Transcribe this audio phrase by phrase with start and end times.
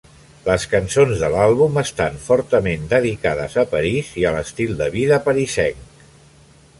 [0.45, 5.97] Les cançons de l'àlbum estan fortament dedicades a París i a l'estil de vida parisenc.